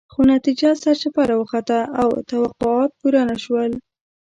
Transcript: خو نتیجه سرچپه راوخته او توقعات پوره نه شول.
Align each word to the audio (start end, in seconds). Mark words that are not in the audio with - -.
خو 0.13 0.21
نتیجه 0.33 0.69
سرچپه 0.83 1.21
راوخته 1.29 1.77
او 2.01 2.09
توقعات 2.29 2.91
پوره 2.99 3.21
نه 3.29 3.37
شول. 3.43 3.71